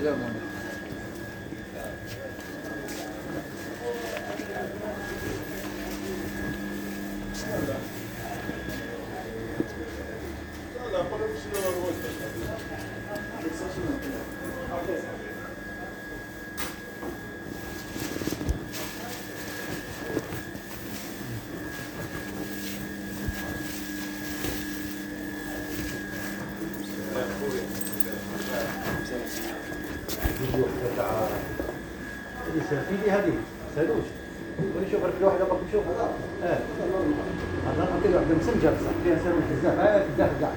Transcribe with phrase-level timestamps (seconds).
[0.00, 0.59] Gracias.
[30.96, 31.10] تاع
[32.50, 33.32] اللي سافيدي هذه
[33.76, 34.04] سالوش
[34.76, 35.84] ونشوف لك الواحد باك نشوف
[36.44, 36.58] آه
[37.66, 40.50] هذا له واحدة مسنجه بصح فيها سالوش بزاف آه في الداخل كاع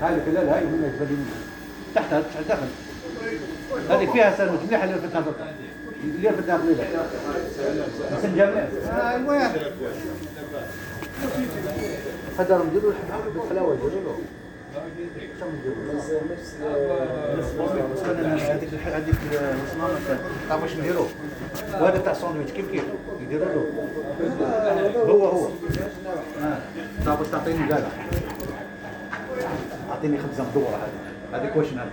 [0.00, 1.40] هذه لا لا هاي تبدي منها
[1.94, 2.66] تحتها داخل
[3.90, 5.32] هذه فيها سالوش مليحه اللي في الداخل
[6.04, 6.76] اللي في الداخل
[8.12, 8.68] مسنجه
[9.14, 9.48] ايوا
[12.38, 12.92] هذا نديروا
[13.34, 14.18] بالحلاوه نديروا له
[17.36, 19.14] هذيك الح- هذيك
[19.66, 19.98] الصنامه
[20.48, 21.06] تاع واش نديروا
[21.80, 22.82] وهذا تاع ساندويتش كيف كيف
[23.22, 25.48] يديروا له هو هو
[27.06, 27.82] آه باش تعطيني لا
[29.90, 30.78] اعطيني خبزه مدوره
[31.32, 31.90] هذه هذيك واش هذه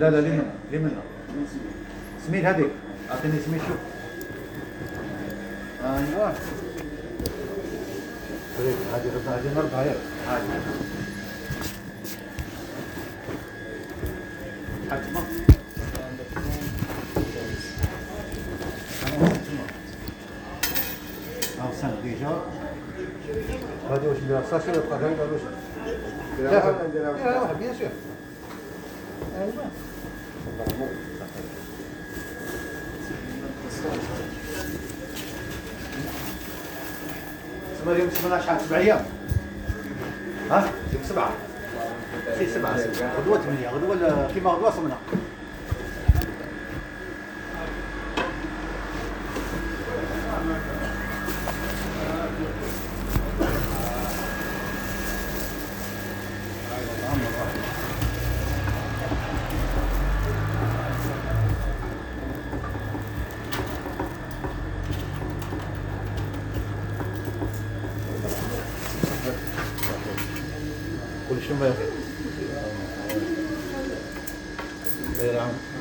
[0.00, 0.20] لا لا
[0.72, 1.02] لي منها
[2.26, 2.70] سميت هذيك
[3.10, 3.76] اعطيني سميت شوف
[5.84, 6.32] أيوه
[8.58, 10.60] طيب هذه غدا هذه نربها هذه
[22.02, 22.42] ديجا
[23.90, 25.40] هذه واش نديرها ساشي ولا بقى ولا واش
[26.38, 27.88] لا بيان سور
[29.40, 29.52] ايوا
[37.92, 39.04] اليوم سمعنا شحال؟ سبع أيام.
[40.50, 40.70] ها؟
[42.38, 44.96] 谢谢马老师，我多问几个，我多问的黑猫多少什么的？
[71.48, 71.88] Deixa eu ver.
[75.16, 75.77] Verão.